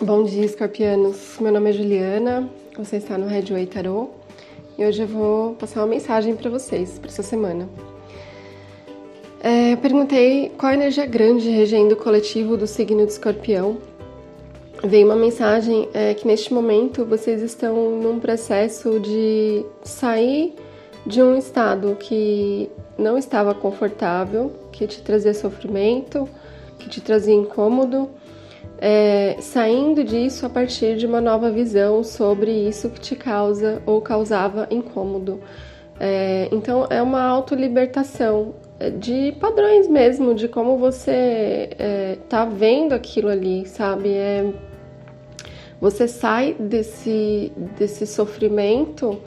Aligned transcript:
Bom 0.00 0.22
dia, 0.22 0.44
escorpianos. 0.44 1.38
Meu 1.40 1.50
nome 1.50 1.70
é 1.70 1.72
Juliana, 1.72 2.48
você 2.76 2.98
está 2.98 3.18
no 3.18 3.26
Redway 3.26 3.66
Tarot 3.66 4.12
e 4.78 4.84
hoje 4.86 5.02
eu 5.02 5.08
vou 5.08 5.54
passar 5.54 5.80
uma 5.80 5.88
mensagem 5.88 6.36
para 6.36 6.48
vocês 6.48 7.00
para 7.00 7.10
essa 7.10 7.24
semana. 7.24 7.68
É, 9.42 9.72
eu 9.72 9.76
perguntei 9.78 10.52
qual 10.56 10.70
a 10.70 10.74
energia 10.76 11.04
grande 11.04 11.50
regendo 11.50 11.94
o 11.94 11.96
coletivo 11.96 12.56
do 12.56 12.64
signo 12.64 13.04
de 13.04 13.10
escorpião. 13.10 13.78
Veio 14.84 15.04
uma 15.04 15.16
mensagem 15.16 15.88
é, 15.92 16.14
que 16.14 16.28
neste 16.28 16.54
momento 16.54 17.04
vocês 17.04 17.42
estão 17.42 17.98
num 18.00 18.20
processo 18.20 19.00
de 19.00 19.66
sair 19.82 20.54
de 21.04 21.20
um 21.20 21.36
estado 21.36 21.96
que 21.98 22.70
não 22.96 23.18
estava 23.18 23.52
confortável, 23.52 24.52
que 24.70 24.86
te 24.86 25.02
trazia 25.02 25.34
sofrimento, 25.34 26.28
que 26.78 26.88
te 26.88 27.00
trazia 27.00 27.34
incômodo 27.34 28.08
é, 28.80 29.36
saindo 29.40 30.04
disso 30.04 30.46
a 30.46 30.48
partir 30.48 30.96
de 30.96 31.06
uma 31.06 31.20
nova 31.20 31.50
visão 31.50 32.04
sobre 32.04 32.50
isso 32.50 32.88
que 32.90 33.00
te 33.00 33.16
causa 33.16 33.82
ou 33.84 34.00
causava 34.00 34.68
incômodo. 34.70 35.40
É, 36.00 36.48
então 36.52 36.86
é 36.88 37.02
uma 37.02 37.22
autolibertação 37.22 38.54
é, 38.78 38.88
de 38.88 39.32
padrões 39.40 39.88
mesmo, 39.88 40.32
de 40.34 40.46
como 40.46 40.78
você 40.78 41.70
é, 41.76 42.18
tá 42.28 42.44
vendo 42.44 42.92
aquilo 42.92 43.28
ali, 43.28 43.66
sabe? 43.66 44.10
É, 44.10 44.48
você 45.80 46.06
sai 46.06 46.54
desse, 46.58 47.52
desse 47.76 48.06
sofrimento 48.06 49.20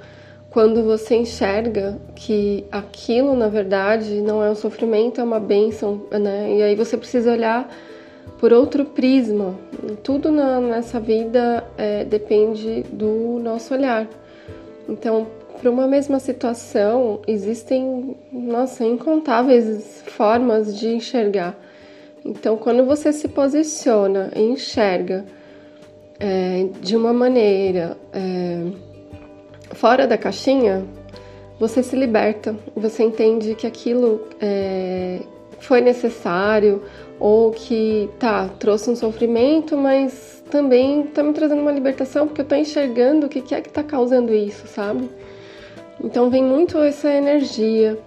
quando 0.50 0.84
você 0.84 1.16
enxerga 1.16 1.98
que 2.16 2.66
aquilo, 2.72 3.36
na 3.36 3.48
verdade, 3.48 4.22
não 4.22 4.44
é 4.44 4.50
um 4.50 4.56
sofrimento, 4.56 5.20
é 5.20 5.24
uma 5.24 5.40
bênção, 5.40 6.02
né? 6.12 6.56
E 6.58 6.62
aí 6.62 6.76
você 6.76 6.98
precisa 6.98 7.32
olhar 7.32 7.70
por 8.40 8.52
outro 8.52 8.86
prisma. 8.86 9.56
Tudo 10.04 10.32
na, 10.32 10.60
nessa 10.60 11.00
vida 11.00 11.64
é, 11.78 12.04
depende 12.04 12.84
do 12.92 13.40
nosso 13.40 13.74
olhar. 13.74 14.08
Então, 14.90 15.28
para 15.60 15.70
uma 15.70 15.88
mesma 15.88 16.20
situação, 16.20 17.22
existem, 17.28 18.18
nossa, 18.32 18.84
incontáveis 18.84 20.04
formas 20.08 20.76
de 20.78 20.88
enxergar. 20.90 21.56
Então, 22.26 22.58
quando 22.58 22.84
você 22.84 23.14
se 23.14 23.28
posiciona 23.28 24.32
e 24.36 24.42
enxerga 24.42 25.26
é, 26.20 26.68
de 26.82 26.96
uma 26.96 27.14
maneira 27.14 27.98
é, 28.12 28.72
fora 29.76 30.08
da 30.08 30.18
caixinha, 30.18 30.84
você 31.60 31.84
se 31.84 31.96
liberta, 31.96 32.56
você 32.76 33.04
entende 33.04 33.54
que 33.54 33.68
aquilo 33.68 34.28
é, 34.42 35.20
foi 35.62 35.82
necessário 35.82 36.82
ou 37.20 37.52
que 37.52 38.10
tá, 38.20 38.50
trouxe 38.60 38.90
um 38.90 38.96
sofrimento, 38.96 39.78
mas 39.78 40.44
também 40.50 41.04
tá 41.04 41.24
me 41.24 41.34
trazendo 41.34 41.62
uma 41.62 41.72
libertação 41.72 42.28
porque 42.28 42.42
eu 42.42 42.46
tô 42.46 42.56
enxergando 42.56 43.28
o 43.28 43.30
que, 43.30 43.42
que 43.42 43.56
é 43.56 43.62
que 43.62 43.70
tá 43.70 43.84
causando 43.84 44.34
isso, 44.34 44.68
sabe? 44.68 45.10
Então 46.04 46.30
vem 46.30 46.44
muito 46.44 46.78
essa 46.80 47.12
energia. 47.12 47.98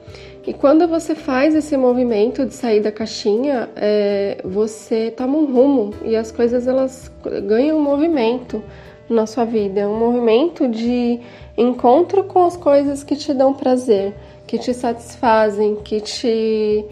E 0.46 0.52
quando 0.52 0.86
você 0.86 1.14
faz 1.14 1.54
esse 1.54 1.74
movimento 1.76 2.44
de 2.44 2.52
sair 2.52 2.80
da 2.80 2.92
caixinha, 2.92 3.70
é, 3.76 4.38
você 4.44 5.10
toma 5.10 5.38
um 5.38 5.46
rumo 5.46 5.94
e 6.04 6.16
as 6.16 6.30
coisas 6.30 6.66
elas 6.66 7.10
ganham 7.46 7.78
um 7.78 7.82
movimento 7.82 8.62
na 9.08 9.26
sua 9.26 9.44
vida. 9.44 9.80
É 9.80 9.86
um 9.86 9.98
movimento 9.98 10.68
de 10.68 11.20
encontro 11.56 12.24
com 12.24 12.44
as 12.44 12.56
coisas 12.56 13.02
que 13.02 13.16
te 13.16 13.32
dão 13.32 13.54
prazer, 13.54 14.12
que 14.46 14.58
te 14.58 14.74
satisfazem, 14.74 15.76
que 15.76 16.00
te 16.00 16.84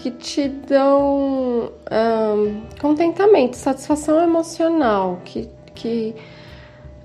que 0.00 0.10
te 0.10 0.48
dão 0.48 1.70
um, 1.90 2.62
contentamento, 2.80 3.56
satisfação 3.56 4.22
emocional, 4.22 5.20
que, 5.24 5.46
que, 5.74 6.14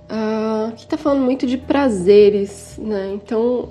uh, 0.09 0.71
que 0.75 0.87
tá 0.87 0.97
falando 0.97 1.21
muito 1.21 1.45
de 1.45 1.57
prazeres, 1.57 2.77
né? 2.77 3.11
Então 3.13 3.69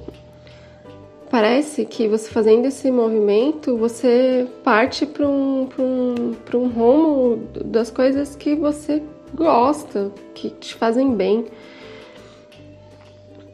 parece 1.31 1.87
que 1.87 2.07
você 2.07 2.29
fazendo 2.29 2.67
esse 2.67 2.91
movimento, 2.91 3.79
você 3.79 4.47
parte 4.63 5.07
para 5.07 5.27
um, 5.27 5.69
um, 5.79 6.35
um 6.55 6.69
rumo 6.69 7.49
das 7.65 7.91
coisas 7.91 8.37
que 8.37 8.55
você 8.55 9.03
gosta, 9.35 10.13
que 10.35 10.51
te 10.51 10.75
fazem 10.75 11.15
bem. 11.15 11.47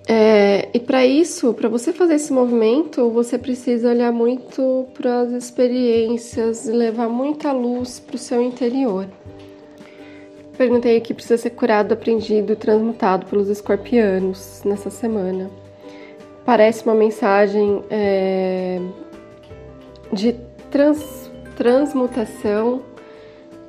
É, 0.08 0.68
e 0.74 0.80
para 0.80 1.06
isso, 1.06 1.54
para 1.54 1.68
você 1.68 1.92
fazer 1.92 2.14
esse 2.14 2.32
movimento, 2.32 3.10
você 3.10 3.38
precisa 3.38 3.90
olhar 3.90 4.12
muito 4.12 4.86
para 4.94 5.20
as 5.20 5.30
experiências 5.30 6.66
e 6.66 6.72
levar 6.72 7.08
muita 7.08 7.52
luz 7.52 8.00
para 8.00 8.16
o 8.16 8.18
seu 8.18 8.42
interior. 8.42 9.06
Perguntei 10.56 10.98
o 10.98 11.00
que 11.00 11.14
precisa 11.14 11.38
ser 11.38 11.50
curado, 11.50 11.92
aprendido, 11.94 12.54
transmutado 12.56 13.26
pelos 13.26 13.48
escorpianos 13.48 14.62
nessa 14.64 14.90
semana. 14.90 15.50
Parece 16.44 16.84
uma 16.84 16.94
mensagem 16.94 17.82
é, 17.88 18.80
de 20.12 20.34
trans, 20.70 21.30
transmutação, 21.56 22.82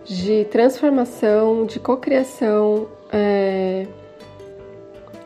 de 0.04 0.46
transformação, 0.46 1.66
de 1.66 1.80
cocriação. 1.80 2.88
É, 3.12 3.86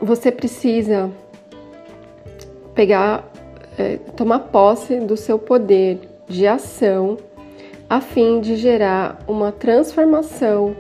você 0.01 0.31
precisa 0.31 1.11
pegar, 2.73 3.31
é, 3.77 3.97
tomar 4.15 4.39
posse 4.39 4.99
do 4.99 5.15
seu 5.15 5.39
poder 5.39 5.99
de 6.27 6.45
ação 6.47 7.17
a 7.89 8.01
fim 8.01 8.41
de 8.41 8.55
gerar 8.55 9.23
uma 9.27 9.51
transformação 9.51 10.75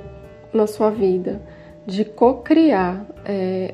na 0.51 0.67
sua 0.67 0.89
vida, 0.89 1.41
de 1.85 2.03
co-criar, 2.03 3.05
é, 3.23 3.73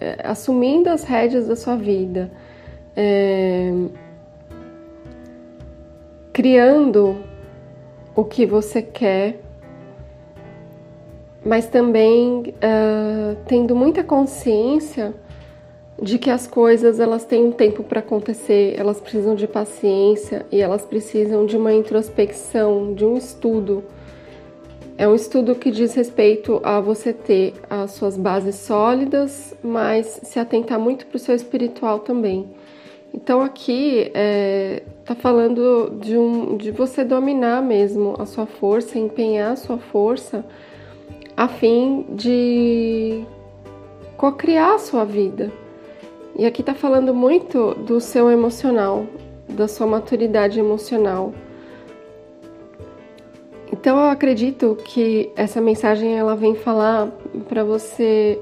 é, 0.00 0.16
assumindo 0.22 0.88
as 0.88 1.02
rédeas 1.04 1.48
da 1.48 1.56
sua 1.56 1.76
vida, 1.76 2.30
é, 2.96 3.72
criando 6.32 7.16
o 8.14 8.24
que 8.24 8.46
você 8.46 8.80
quer 8.82 9.40
mas 11.44 11.66
também 11.66 12.54
uh, 12.56 13.36
tendo 13.46 13.76
muita 13.76 14.02
consciência 14.02 15.14
de 16.00 16.18
que 16.18 16.30
as 16.30 16.46
coisas 16.46 16.98
elas 16.98 17.24
têm 17.24 17.44
um 17.44 17.52
tempo 17.52 17.84
para 17.84 18.00
acontecer, 18.00 18.74
elas 18.76 19.00
precisam 19.00 19.34
de 19.34 19.46
paciência 19.46 20.44
e 20.50 20.60
elas 20.60 20.82
precisam 20.82 21.46
de 21.46 21.56
uma 21.56 21.72
introspecção, 21.72 22.94
de 22.94 23.04
um 23.04 23.16
estudo. 23.16 23.84
É 24.96 25.06
um 25.08 25.14
estudo 25.14 25.54
que 25.54 25.70
diz 25.70 25.94
respeito 25.94 26.60
a 26.62 26.80
você 26.80 27.12
ter 27.12 27.54
as 27.68 27.92
suas 27.92 28.16
bases 28.16 28.54
sólidas, 28.56 29.54
mas 29.62 30.20
se 30.22 30.38
atentar 30.38 30.78
muito 30.78 31.06
para 31.06 31.16
o 31.16 31.18
seu 31.18 31.34
espiritual 31.34 32.00
também. 32.00 32.48
Então 33.12 33.40
aqui 33.40 33.98
está 33.98 34.10
é, 34.14 34.82
tá 35.04 35.14
falando 35.14 35.98
de, 36.00 36.16
um, 36.16 36.56
de 36.56 36.70
você 36.70 37.04
dominar 37.04 37.62
mesmo 37.62 38.14
a 38.18 38.26
sua 38.26 38.46
força, 38.46 38.98
empenhar 38.98 39.52
a 39.52 39.56
sua 39.56 39.78
força 39.78 40.44
a 41.36 41.48
fim 41.48 42.06
de 42.10 43.24
cocriar 44.16 44.74
a 44.74 44.78
sua 44.78 45.04
vida. 45.04 45.52
E 46.36 46.46
aqui 46.46 46.62
está 46.62 46.74
falando 46.74 47.14
muito 47.14 47.74
do 47.74 48.00
seu 48.00 48.30
emocional, 48.30 49.06
da 49.48 49.68
sua 49.68 49.86
maturidade 49.86 50.58
emocional. 50.58 51.32
Então 53.72 53.98
eu 53.98 54.10
acredito 54.10 54.76
que 54.84 55.30
essa 55.36 55.60
mensagem 55.60 56.16
ela 56.16 56.34
vem 56.34 56.54
falar 56.54 57.08
para 57.48 57.62
você 57.64 58.40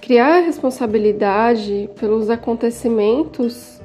criar 0.00 0.40
responsabilidade 0.40 1.88
pelos 1.98 2.30
acontecimentos 2.30 3.80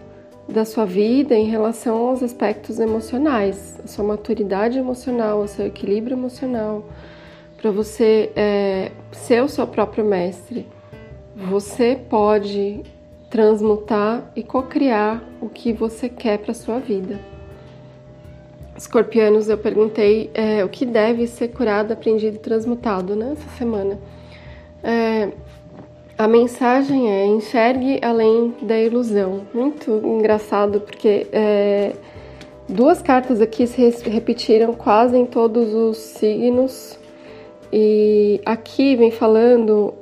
da 0.47 0.63
sua 0.63 0.85
vida 0.85 1.35
em 1.35 1.45
relação 1.45 2.07
aos 2.07 2.21
aspectos 2.21 2.79
emocionais, 2.79 3.79
a 3.83 3.87
sua 3.87 4.05
maturidade 4.05 4.77
emocional, 4.77 5.41
o 5.41 5.47
seu 5.47 5.65
equilíbrio 5.65 6.15
emocional 6.15 6.83
para 7.65 7.71
você 7.71 8.31
é, 8.35 8.91
ser 9.11 9.41
o 9.41 9.49
seu 9.49 9.65
próprio 9.65 10.05
mestre. 10.05 10.67
Você 11.35 11.99
pode 12.07 12.83
transmutar 13.27 14.31
e 14.35 14.43
co-criar 14.43 15.23
o 15.41 15.49
que 15.49 15.73
você 15.73 16.07
quer 16.07 16.37
para 16.37 16.53
sua 16.53 16.77
vida. 16.77 17.19
Escorpianos, 18.77 19.49
eu 19.49 19.57
perguntei 19.57 20.29
é, 20.35 20.63
o 20.63 20.69
que 20.69 20.85
deve 20.85 21.25
ser 21.25 21.47
curado, 21.47 21.91
aprendido 21.91 22.35
e 22.35 22.39
transmutado 22.39 23.15
nessa 23.15 23.41
né, 23.41 23.47
semana. 23.57 23.99
É, 24.83 25.31
a 26.19 26.27
mensagem 26.27 27.09
é 27.09 27.25
enxergue 27.25 27.99
além 27.99 28.53
da 28.61 28.79
ilusão. 28.79 29.41
Muito 29.51 29.89
engraçado 30.05 30.81
porque 30.81 31.25
é, 31.31 31.93
duas 32.69 33.01
cartas 33.01 33.41
aqui 33.41 33.65
se 33.65 33.81
repetiram 34.07 34.71
quase 34.75 35.17
em 35.17 35.25
todos 35.25 35.73
os 35.73 35.97
signos 35.97 37.03
e 37.71 38.41
aqui 38.45 38.95
vem 38.95 39.11
falando 39.11 39.93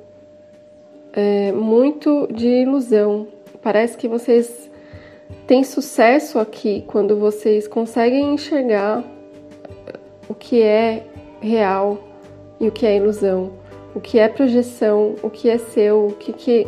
é, 1.13 1.51
muito 1.51 2.27
de 2.31 2.47
ilusão. 2.47 3.27
Parece 3.61 3.97
que 3.97 4.07
vocês 4.07 4.69
têm 5.47 5.63
sucesso 5.63 6.39
aqui 6.39 6.83
quando 6.87 7.17
vocês 7.17 7.67
conseguem 7.67 8.33
enxergar 8.33 9.03
o 10.27 10.33
que 10.33 10.61
é 10.61 11.03
real 11.41 11.97
e 12.59 12.67
o 12.67 12.71
que 12.71 12.85
é 12.85 12.97
ilusão, 12.97 13.51
o 13.93 13.99
que 13.99 14.17
é 14.19 14.27
projeção, 14.27 15.15
o 15.21 15.29
que 15.29 15.49
é 15.49 15.57
seu, 15.57 16.07
o 16.07 16.13
que 16.13 16.33
que 16.33 16.67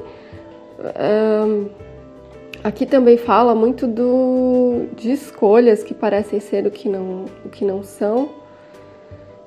um, 0.80 1.70
aqui 2.64 2.86
também 2.86 3.18
fala 3.18 3.56
muito 3.56 3.88
do 3.88 4.88
de 4.96 5.12
escolhas 5.12 5.84
que 5.84 5.94
parecem 5.94 6.40
ser 6.40 6.68
o 6.68 6.72
que 6.72 6.90
não 6.90 7.26
o 7.44 7.50
que 7.50 7.64
não 7.64 7.84
são. 7.84 8.45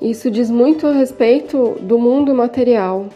Isso 0.01 0.31
diz 0.31 0.51
muito 0.51 0.87
a 0.87 0.93
respeito 0.93 1.77
do 1.81 1.99
mundo 1.99 2.35
material. 2.35 3.07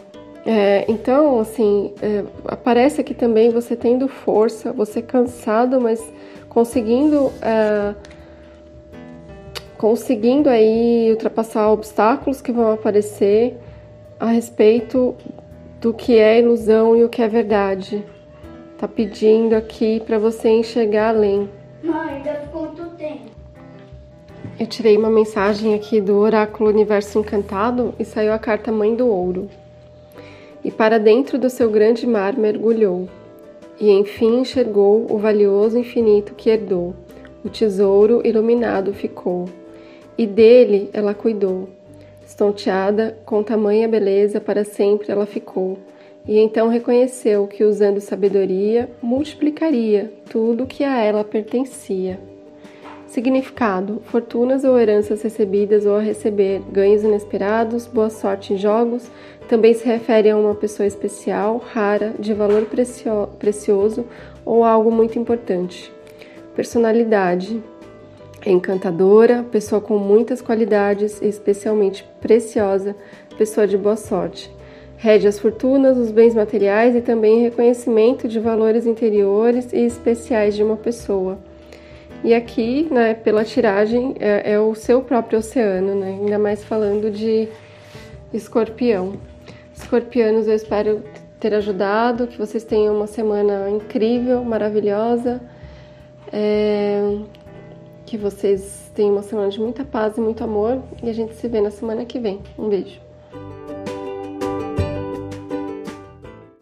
É, 0.45 0.83
então, 0.89 1.39
assim, 1.39 1.93
é, 2.01 2.23
aparece 2.47 2.99
aqui 2.99 3.13
também 3.13 3.49
você 3.49 3.75
tendo 3.75 4.09
força, 4.09 4.73
você 4.73 5.01
cansado, 5.01 5.79
mas 5.79 6.03
conseguindo 6.49 7.31
é, 7.41 7.95
conseguindo 9.77 10.49
aí 10.49 11.09
ultrapassar 11.11 11.69
obstáculos 11.69 12.41
que 12.41 12.51
vão 12.51 12.71
aparecer 12.71 13.57
a 14.19 14.27
respeito 14.27 15.15
do 15.81 15.93
que 15.93 16.17
é 16.17 16.39
ilusão 16.39 16.95
e 16.95 17.03
o 17.03 17.09
que 17.09 17.21
é 17.21 17.27
verdade. 17.27 18.03
Tá 18.77 18.87
pedindo 18.87 19.53
aqui 19.55 20.01
para 20.05 20.17
você 20.17 20.49
enxergar 20.49 21.09
além. 21.09 21.49
Mãe, 21.81 22.15
ainda 22.15 22.33
tempo? 22.33 22.82
Eu 24.63 24.67
tirei 24.67 24.95
uma 24.95 25.09
mensagem 25.09 25.75
aqui 25.75 25.99
do 25.99 26.15
Oráculo 26.15 26.69
Universo 26.69 27.19
Encantado 27.19 27.93
e 27.99 28.05
saiu 28.05 28.31
a 28.31 28.39
carta 28.39 28.71
Mãe 28.71 28.95
do 28.95 29.05
Ouro. 29.05 29.49
E 30.63 30.71
para 30.71 30.97
dentro 30.97 31.37
do 31.37 31.49
seu 31.49 31.69
grande 31.69 32.07
mar 32.07 32.37
mergulhou, 32.37 33.09
e 33.77 33.91
enfim 33.91 34.39
enxergou 34.39 35.05
o 35.09 35.17
valioso 35.17 35.77
infinito 35.77 36.33
que 36.33 36.49
herdou, 36.49 36.95
o 37.43 37.49
tesouro 37.49 38.21
iluminado 38.23 38.93
ficou 38.93 39.49
e 40.17 40.25
dele 40.25 40.89
ela 40.93 41.13
cuidou. 41.13 41.67
Estonteada, 42.25 43.17
com 43.25 43.43
tamanha 43.43 43.85
beleza, 43.85 44.39
para 44.39 44.63
sempre 44.63 45.11
ela 45.11 45.25
ficou, 45.25 45.77
e 46.25 46.39
então 46.39 46.69
reconheceu 46.69 47.47
que, 47.47 47.65
usando 47.65 47.99
sabedoria, 47.99 48.89
multiplicaria 49.01 50.09
tudo 50.29 50.65
que 50.65 50.85
a 50.85 51.03
ela 51.03 51.25
pertencia. 51.25 52.17
Significado: 53.13 54.01
fortunas 54.05 54.63
ou 54.63 54.79
heranças 54.79 55.21
recebidas 55.21 55.85
ou 55.85 55.97
a 55.97 56.01
receber, 56.01 56.63
ganhos 56.71 57.03
inesperados, 57.03 57.85
boa 57.85 58.09
sorte 58.09 58.53
em 58.53 58.57
jogos. 58.57 59.07
Também 59.47 59.71
se 59.75 59.85
refere 59.85 60.31
a 60.31 60.35
uma 60.35 60.55
pessoa 60.55 60.87
especial, 60.87 61.59
rara, 61.59 62.15
de 62.17 62.33
valor 62.33 62.65
precio 62.65 63.27
precioso 63.37 64.03
ou 64.43 64.63
algo 64.63 64.91
muito 64.91 65.19
importante. 65.19 65.93
Personalidade: 66.55 67.61
encantadora, 68.47 69.45
pessoa 69.51 69.79
com 69.79 69.99
muitas 69.99 70.41
qualidades 70.41 71.21
especialmente 71.21 72.03
preciosa, 72.19 72.95
pessoa 73.37 73.67
de 73.67 73.77
boa 73.77 73.95
sorte. 73.95 74.51
Rege 74.97 75.27
as 75.27 75.37
fortunas, 75.37 75.99
os 75.99 76.09
bens 76.09 76.33
materiais 76.33 76.95
e 76.95 77.01
também 77.01 77.43
reconhecimento 77.43 78.27
de 78.27 78.39
valores 78.39 78.87
interiores 78.87 79.71
e 79.71 79.85
especiais 79.85 80.55
de 80.55 80.63
uma 80.63 80.77
pessoa. 80.77 81.37
E 82.23 82.33
aqui, 82.33 82.87
né, 82.89 83.13
pela 83.13 83.43
tiragem, 83.43 84.15
é, 84.19 84.53
é 84.53 84.59
o 84.59 84.73
seu 84.73 85.01
próprio 85.01 85.39
oceano, 85.39 85.93
né? 85.93 86.17
ainda 86.21 86.39
mais 86.39 86.63
falando 86.63 87.11
de 87.11 87.49
escorpião. 88.33 89.17
Escorpianos, 89.75 90.47
eu 90.47 90.55
espero 90.55 91.03
ter 91.37 91.53
ajudado, 91.53 92.27
que 92.27 92.37
vocês 92.37 92.63
tenham 92.63 92.95
uma 92.95 93.07
semana 93.07 93.69
incrível, 93.69 94.41
maravilhosa. 94.43 95.41
É, 96.31 97.19
que 98.05 98.17
vocês 98.17 98.89
tenham 98.95 99.13
uma 99.13 99.23
semana 99.23 99.49
de 99.49 99.59
muita 99.59 99.83
paz 99.83 100.17
e 100.17 100.21
muito 100.21 100.43
amor 100.43 100.81
e 101.01 101.09
a 101.09 101.13
gente 101.13 101.35
se 101.35 101.47
vê 101.47 101.59
na 101.59 101.71
semana 101.71 102.05
que 102.05 102.19
vem. 102.19 102.39
Um 102.57 102.69
beijo. 102.69 103.01